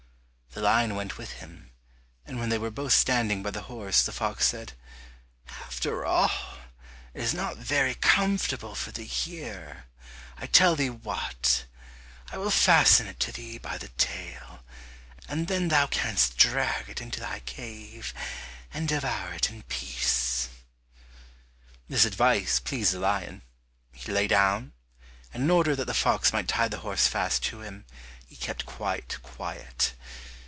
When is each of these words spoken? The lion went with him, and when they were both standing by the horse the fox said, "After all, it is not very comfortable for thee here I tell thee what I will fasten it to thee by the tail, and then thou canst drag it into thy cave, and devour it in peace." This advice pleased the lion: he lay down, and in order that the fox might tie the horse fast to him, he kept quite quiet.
The 0.53 0.61
lion 0.67 0.95
went 0.95 1.17
with 1.17 1.31
him, 1.39 1.71
and 2.25 2.37
when 2.37 2.49
they 2.49 2.57
were 2.57 2.69
both 2.69 2.91
standing 2.91 3.41
by 3.41 3.51
the 3.51 3.63
horse 3.63 4.03
the 4.03 4.11
fox 4.11 4.45
said, 4.47 4.73
"After 5.65 6.03
all, 6.05 6.29
it 7.13 7.21
is 7.23 7.33
not 7.33 7.55
very 7.55 7.95
comfortable 7.95 8.75
for 8.75 8.91
thee 8.91 9.05
here 9.05 9.85
I 10.35 10.47
tell 10.47 10.75
thee 10.75 10.89
what 10.89 11.63
I 12.33 12.37
will 12.37 12.51
fasten 12.51 13.07
it 13.07 13.17
to 13.21 13.31
thee 13.31 13.59
by 13.59 13.77
the 13.77 13.87
tail, 13.97 14.65
and 15.29 15.47
then 15.47 15.69
thou 15.69 15.87
canst 15.87 16.35
drag 16.35 16.89
it 16.89 16.99
into 16.99 17.21
thy 17.21 17.39
cave, 17.39 18.13
and 18.73 18.89
devour 18.89 19.31
it 19.33 19.49
in 19.49 19.63
peace." 19.69 20.49
This 21.87 22.03
advice 22.03 22.59
pleased 22.59 22.91
the 22.91 22.99
lion: 22.99 23.41
he 23.93 24.11
lay 24.11 24.27
down, 24.27 24.73
and 25.33 25.43
in 25.43 25.49
order 25.49 25.77
that 25.77 25.85
the 25.85 25.93
fox 25.93 26.33
might 26.33 26.49
tie 26.49 26.67
the 26.67 26.79
horse 26.79 27.07
fast 27.07 27.41
to 27.45 27.61
him, 27.61 27.85
he 28.27 28.35
kept 28.35 28.65
quite 28.65 29.17
quiet. 29.23 29.93